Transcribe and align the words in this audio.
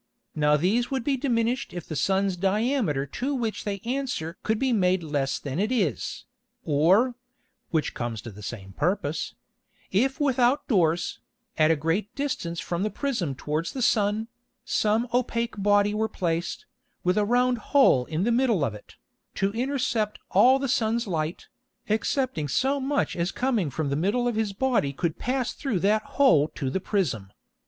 Now 0.33 0.57
these 0.57 0.89
would 0.89 1.03
be 1.03 1.15
diminished 1.15 1.73
if 1.75 1.85
the 1.87 1.95
Sun's 1.95 2.35
Diameter 2.35 3.05
to 3.05 3.35
which 3.35 3.65
they 3.65 3.77
answer 3.81 4.35
could 4.41 4.57
be 4.57 4.73
made 4.73 5.03
less 5.03 5.37
than 5.37 5.59
it 5.59 5.71
is, 5.71 6.25
or 6.65 7.13
(which 7.69 7.93
comes 7.93 8.19
to 8.23 8.31
the 8.31 8.41
same 8.41 8.73
Purpose) 8.73 9.35
if 9.91 10.19
without 10.19 10.67
Doors, 10.67 11.19
at 11.55 11.69
a 11.69 11.75
great 11.75 12.15
distance 12.15 12.59
from 12.59 12.81
the 12.81 12.89
Prism 12.89 13.35
towards 13.35 13.73
the 13.73 13.83
Sun, 13.83 14.27
some 14.65 15.07
opake 15.13 15.61
Body 15.61 15.93
were 15.93 16.09
placed, 16.09 16.65
with 17.03 17.15
a 17.15 17.23
round 17.23 17.59
hole 17.59 18.05
in 18.05 18.23
the 18.23 18.31
middle 18.31 18.65
of 18.65 18.73
it, 18.73 18.95
to 19.35 19.51
intercept 19.51 20.17
all 20.31 20.57
the 20.57 20.67
Sun's 20.67 21.05
Light, 21.05 21.47
excepting 21.87 22.47
so 22.47 22.79
much 22.79 23.15
as 23.15 23.29
coming 23.31 23.69
from 23.69 23.89
the 23.91 23.95
middle 23.95 24.27
of 24.27 24.33
his 24.33 24.51
Body 24.51 24.93
could 24.93 25.19
pass 25.19 25.53
through 25.53 25.77
that 25.81 26.01
Hole 26.17 26.47
to 26.55 26.71
the 26.71 26.79
Prism. 26.81 27.31